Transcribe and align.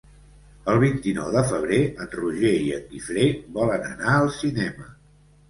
El 0.71 0.77
vint-i-nou 0.83 1.27
de 1.35 1.43
febrer 1.51 1.81
en 2.05 2.09
Roger 2.15 2.55
i 2.69 2.73
en 2.79 2.89
Guifré 2.95 3.27
volen 3.61 3.87
anar 3.93 4.17
al 4.17 4.35
cinema. 4.41 4.91